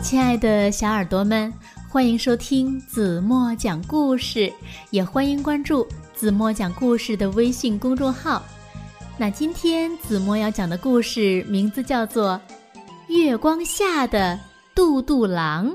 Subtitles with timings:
[0.00, 1.52] 亲爱的小耳朵们，
[1.88, 4.50] 欢迎收听子墨讲故事，
[4.90, 8.42] 也欢迎关注子墨讲故事的微信公众号。
[9.18, 12.40] 那今天子墨要讲的故事名字叫做
[13.12, 14.38] 《月光下的
[14.74, 15.66] 杜杜狼》。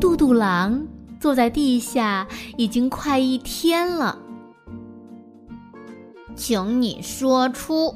[0.00, 0.84] 杜杜狼
[1.20, 4.18] 坐在地下已经快一天了。
[6.34, 7.94] 请你说出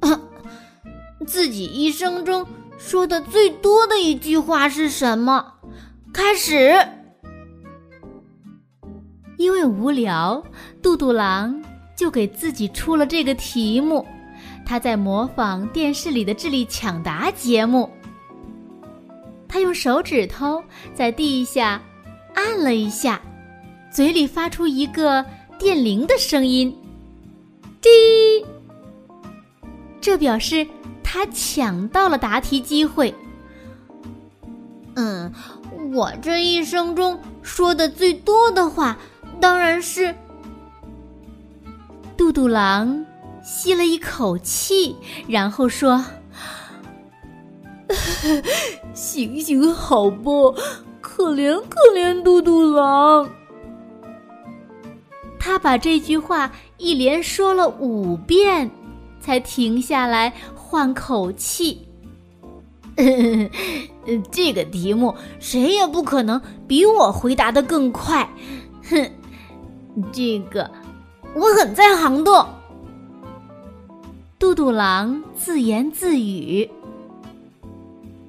[1.26, 2.46] 自己一生中
[2.78, 5.54] 说的最多的一句话是什么？
[6.12, 6.74] 开始。
[9.36, 10.42] 因为无聊，
[10.82, 11.62] 杜杜狼
[11.96, 14.06] 就给自己出了这个题目。
[14.64, 17.88] 他在模仿电视里的智力抢答节目。
[19.48, 20.62] 他用手指头
[20.94, 21.80] 在地下
[22.34, 23.20] 按了一下，
[23.90, 25.24] 嘴里发出一个
[25.58, 26.76] 电铃的声音。
[27.88, 28.46] 滴，
[30.00, 30.66] 这表示
[31.02, 33.14] 他抢到了答题机会。
[34.96, 35.32] 嗯，
[35.94, 38.98] 我这一生中说的最多的话，
[39.40, 40.14] 当然是……
[42.16, 43.06] 杜杜狼
[43.42, 44.96] 吸了一口气，
[45.28, 46.04] 然后说
[48.92, 50.20] ：“行行好吧，
[51.00, 53.30] 可怜可怜杜杜狼。”
[55.38, 58.70] 他把这句话一连说了五遍，
[59.20, 61.86] 才停下来换口气。
[64.32, 68.28] 这个题目谁也不可能比我回答的更快。
[68.88, 69.10] 哼，
[70.10, 70.70] 这个
[71.34, 72.46] 我很在行的。
[74.38, 76.70] 杜杜狼自言自语：“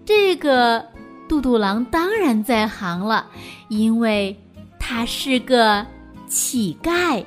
[0.05, 0.83] 这个
[1.27, 3.27] 杜杜狼当然在行了，
[3.69, 4.35] 因为
[4.79, 5.85] 他是个。”
[6.31, 7.25] 乞丐，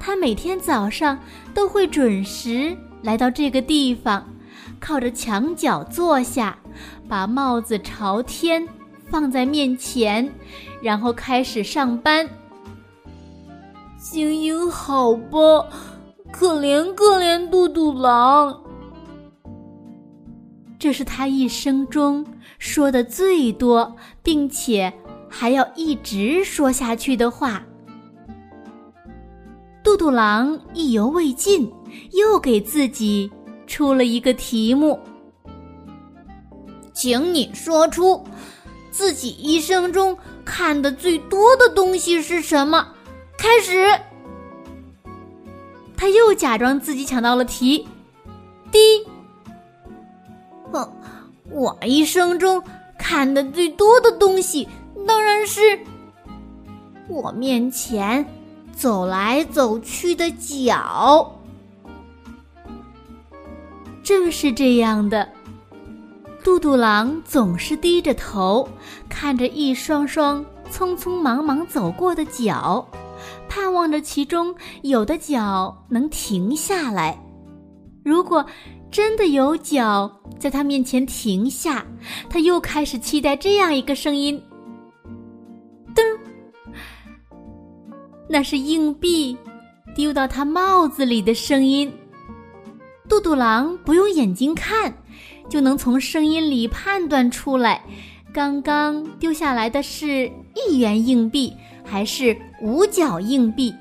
[0.00, 1.16] 他每天早上
[1.54, 4.26] 都会准时来到这个地方，
[4.80, 6.58] 靠着墙角坐下，
[7.06, 8.66] 把帽子朝天
[9.10, 10.32] 放在面前，
[10.82, 12.26] 然后开始上班。
[13.98, 15.68] 行行好吧，
[16.32, 18.58] 可怜可怜杜杜狼。
[20.78, 22.26] 这是他一生中
[22.58, 24.92] 说的最多，并且。
[25.32, 27.62] 还要一直说下去的话。
[30.00, 31.70] 杜郎意犹未尽，
[32.12, 33.30] 又给自己
[33.66, 34.98] 出了一个题目，
[36.94, 38.24] 请你说出
[38.90, 42.94] 自己一生中看的最多的东西是什么？
[43.36, 43.86] 开始。
[45.98, 47.86] 他又假装自己抢到了题，
[48.72, 48.78] 滴。
[50.72, 50.90] 哼，
[51.50, 52.62] 我一生中
[52.96, 54.66] 看的最多的东西。
[55.06, 55.78] 当然是
[57.06, 58.26] 我面前
[58.80, 61.30] 走来走去的脚。
[64.02, 65.28] 正是这样的，
[66.42, 68.66] 杜杜狼总是低着头
[69.06, 70.42] 看着一双双
[70.72, 72.88] 匆匆忙忙走过的脚，
[73.50, 77.22] 盼望着其中有的脚能停下来。
[78.02, 78.42] 如果
[78.90, 81.84] 真的有脚在他面前停下，
[82.30, 84.42] 他又开始期待这样一个声音。
[88.32, 89.36] 那是硬币
[89.92, 91.92] 丢到他帽子里的声音。
[93.08, 94.94] 杜杜狼不用眼睛看，
[95.48, 97.82] 就能从声音里判断出来，
[98.32, 101.52] 刚刚丢下来的是一元硬币
[101.84, 103.74] 还是五角硬币。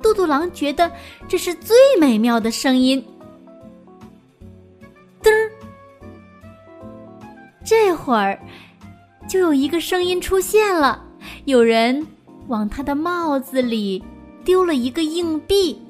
[0.00, 0.88] 杜杜狼觉得
[1.26, 3.04] 这是最美妙的声音。
[5.20, 5.50] 噔儿，
[7.64, 8.38] 这会儿
[9.28, 11.04] 就有一个声音出现了，
[11.46, 12.06] 有人。
[12.48, 14.02] 往他的帽子里
[14.44, 15.80] 丢了一个硬币，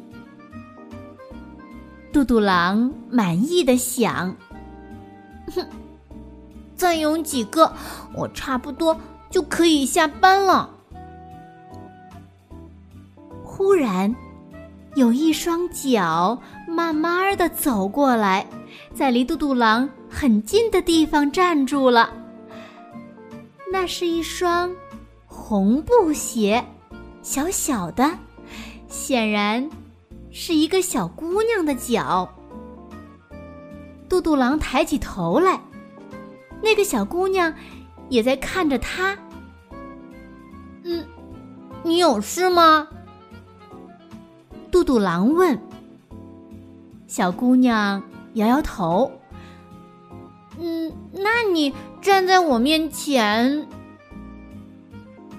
[2.13, 4.35] 杜杜狼满意的想
[5.55, 5.65] ：“哼，
[6.75, 7.71] 再有几个，
[8.15, 8.99] 我差不多
[9.29, 10.71] 就可以下班了。”
[13.45, 14.15] 忽然，
[14.95, 18.47] 有一双脚慢慢的走过来，
[18.95, 22.11] 在离杜杜狼很近的地方站住了。
[23.71, 24.71] 那是一双。
[25.49, 26.65] 红布鞋，
[27.23, 28.19] 小小的，
[28.89, 29.71] 显然
[30.33, 32.29] 是一个小姑娘的脚。
[34.09, 35.61] 杜杜狼抬起头来，
[36.61, 37.55] 那个小姑娘
[38.09, 39.17] 也在看着他。
[40.83, 41.07] 嗯，
[41.85, 42.89] 你有事吗？
[44.73, 45.57] 杜杜狼问。
[47.07, 48.03] 小姑娘
[48.35, 49.13] 摇摇头。
[50.59, 51.73] 嗯，那你
[52.03, 53.65] 站在我面前。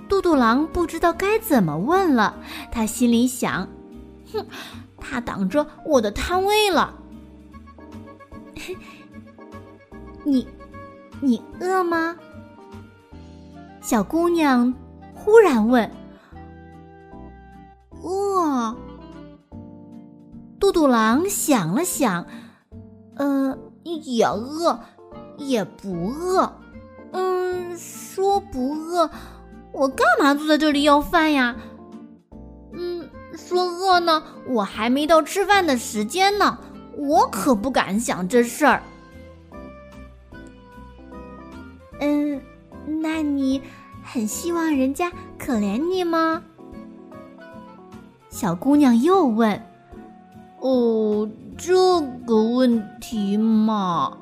[0.07, 2.35] 杜杜狼不知道该怎么问了，
[2.71, 3.67] 他心里想
[4.33, 4.45] ：“哼，
[4.97, 6.93] 他挡着我的摊位了。
[10.23, 10.47] 你，
[11.21, 12.15] 你饿吗？”
[13.81, 14.73] 小姑娘
[15.13, 15.89] 忽然问
[18.03, 18.75] ：“饿？”
[20.59, 22.25] 杜杜狼想了想，
[23.15, 24.79] 嗯，也饿，
[25.37, 26.51] 也不饿。
[27.11, 29.09] 嗯，说不饿。
[29.77, 31.55] 我干嘛坐在这里要饭呀？
[32.73, 36.57] 嗯，说饿呢，我还没到吃饭的时间呢，
[36.97, 38.81] 我可不敢想这事儿。
[41.99, 42.41] 嗯，
[43.01, 43.61] 那你
[44.03, 46.41] 很希望人家可怜你吗？
[48.29, 49.61] 小姑娘又问。
[50.59, 54.17] 哦，这个问题嘛。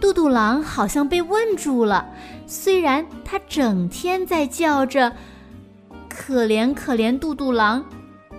[0.00, 2.06] 杜杜狼好像被问住了。
[2.46, 5.14] 虽然他整天在叫着
[6.08, 7.84] “可怜可怜杜杜狼”，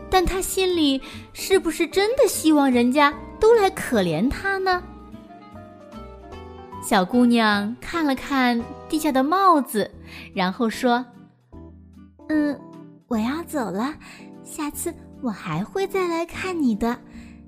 [0.10, 1.02] 但他心里
[1.34, 4.82] 是不是真的希望人家都来可怜他呢？
[6.82, 9.92] 小姑娘看了看地下的帽子，
[10.34, 11.06] 然后说
[12.30, 12.58] ：“嗯，
[13.10, 13.94] 我要走了，
[14.44, 16.98] 下次我还会再来看你的，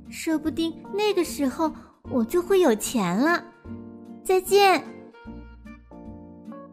[0.09, 1.71] 说不定那个时候
[2.09, 3.41] 我就会有钱了。”
[4.29, 4.83] 再见，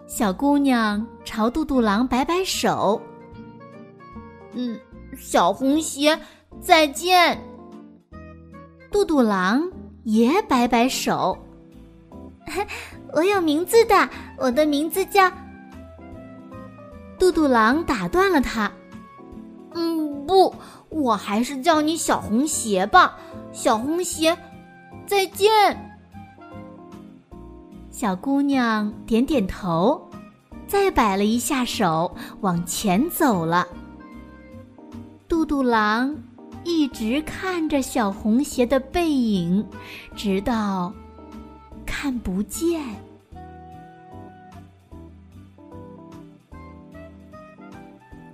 [0.06, 3.00] 小姑娘朝嘟嘟狼摆摆手。
[4.52, 4.78] 嗯，
[5.16, 6.20] 小红鞋，
[6.60, 7.42] 再见。
[8.90, 9.66] 嘟嘟狼
[10.04, 11.34] 也摆摆手。
[13.14, 14.06] 我有名字的，
[14.36, 15.32] 我的名字叫……
[17.18, 18.70] 嘟嘟狼打断了他。
[19.72, 20.54] 嗯，不，
[20.90, 23.18] 我还是叫你小红鞋吧。
[23.50, 24.36] 小红鞋，
[25.06, 25.82] 再见。
[27.96, 29.98] 小姑娘点点头，
[30.66, 33.66] 再摆了一下手，往前走了。
[35.26, 36.14] 杜杜狼
[36.62, 39.66] 一直看着小红鞋的背影，
[40.14, 40.92] 直到
[41.86, 42.82] 看不见。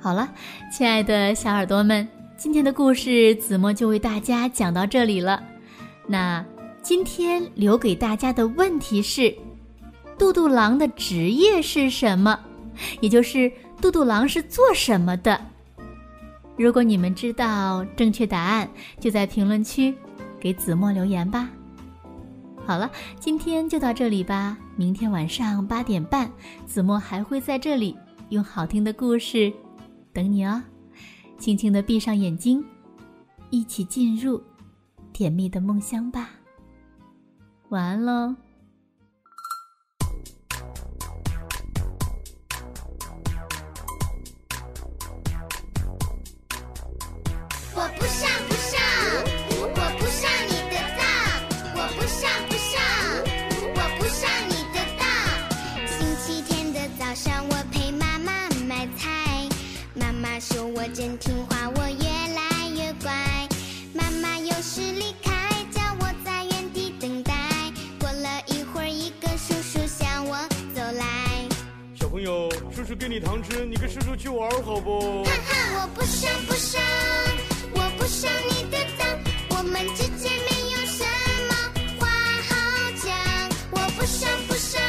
[0.00, 0.28] 好了，
[0.72, 5.40] 亲爱的小耳朵们，今天的故事子墨就为大家讲到这里了。
[6.08, 6.44] 那
[6.82, 9.32] 今天留给大家的问题是。
[10.22, 12.38] 嘟嘟狼的职业是什么？
[13.00, 15.44] 也就是嘟嘟狼是做什么的？
[16.56, 18.70] 如果你们知道正确答案，
[19.00, 19.92] 就在评论区
[20.38, 21.50] 给子墨留言吧。
[22.64, 22.88] 好了，
[23.18, 24.56] 今天就到这里吧。
[24.76, 26.30] 明天晚上八点半，
[26.66, 27.98] 子墨还会在这里
[28.28, 29.52] 用好听的故事
[30.12, 30.62] 等你哦。
[31.36, 32.64] 轻轻的闭上眼睛，
[33.50, 34.40] 一起进入
[35.12, 36.30] 甜蜜的梦乡吧。
[37.70, 38.36] 晚安喽。
[60.94, 62.04] 真听话，我越
[62.34, 63.10] 来越乖。
[63.94, 65.30] 妈妈有时离开，
[65.72, 67.32] 叫我在原地等待。
[67.98, 70.36] 过了一会儿，一个叔叔向我
[70.74, 71.48] 走来。
[71.98, 75.24] 小朋友，叔叔给你糖吃，你跟叔叔去玩好不？
[75.24, 77.41] 哈哈，我不上不想，我
[78.02, 79.06] 不上你的当，
[79.50, 81.04] 我们之间没有什
[81.48, 81.54] 么
[82.00, 82.08] 话
[82.48, 82.50] 好
[83.00, 83.14] 讲。
[83.70, 84.82] 我不上不上。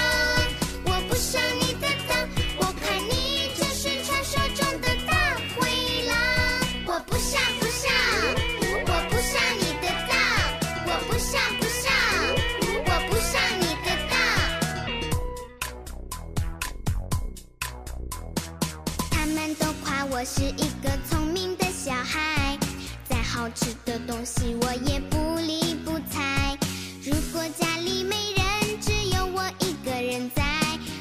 [23.55, 26.57] 吃的东西我也不理不睬。
[27.05, 30.43] 如果家里没人，只有我一个人在。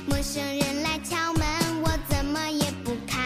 [0.07, 1.47] 陌生人来敲门，
[1.83, 3.19] 我怎么也不开。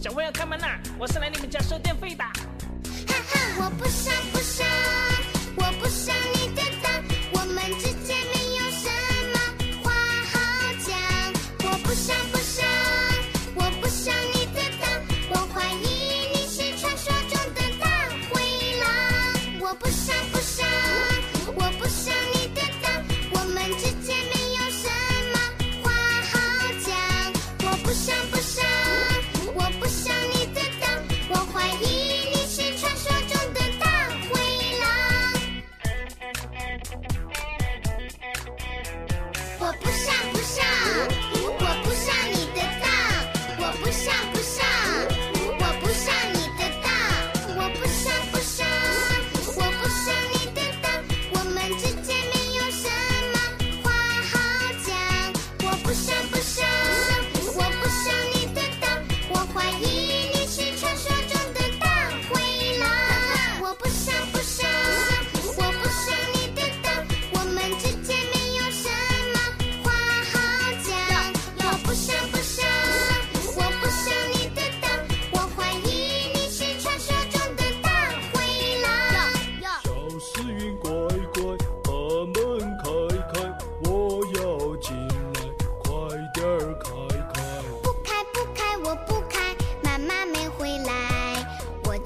[0.00, 0.66] 小薇要开门呐，
[0.98, 2.24] 我是来你们家收电费的。
[2.24, 4.64] 哈哈，我不傻不傻，
[5.56, 6.12] 我不傻。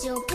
[0.00, 0.29] joke.